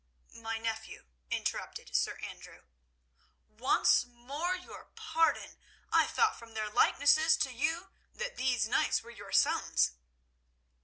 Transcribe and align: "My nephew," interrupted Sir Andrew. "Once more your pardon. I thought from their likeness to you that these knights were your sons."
"My 0.41 0.57
nephew," 0.57 1.05
interrupted 1.29 1.95
Sir 1.95 2.17
Andrew. 2.23 2.63
"Once 3.47 4.03
more 4.03 4.55
your 4.55 4.85
pardon. 4.95 5.59
I 5.91 6.07
thought 6.07 6.39
from 6.39 6.55
their 6.55 6.71
likeness 6.71 7.37
to 7.37 7.51
you 7.53 7.91
that 8.11 8.35
these 8.35 8.67
knights 8.67 9.03
were 9.03 9.11
your 9.11 9.31
sons." 9.31 9.91